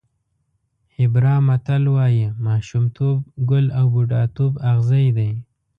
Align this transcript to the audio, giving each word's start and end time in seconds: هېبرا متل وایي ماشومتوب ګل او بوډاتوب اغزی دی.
هېبرا 0.95 1.35
متل 1.47 1.83
وایي 1.95 2.25
ماشومتوب 2.45 3.17
ګل 3.49 3.65
او 3.79 3.85
بوډاتوب 3.93 4.53
اغزی 4.71 5.07
دی. 5.17 5.31